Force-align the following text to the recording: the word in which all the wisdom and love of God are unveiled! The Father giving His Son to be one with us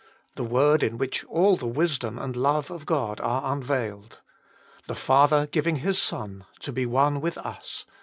the 0.33 0.43
word 0.43 0.81
in 0.81 0.97
which 0.97 1.23
all 1.25 1.55
the 1.55 1.67
wisdom 1.67 2.17
and 2.17 2.35
love 2.35 2.71
of 2.71 2.87
God 2.87 3.19
are 3.21 3.53
unveiled! 3.55 4.19
The 4.87 4.95
Father 4.95 5.45
giving 5.45 5.75
His 5.75 5.99
Son 6.01 6.45
to 6.61 6.71
be 6.71 6.87
one 6.87 7.21
with 7.21 7.37
us 7.37 7.85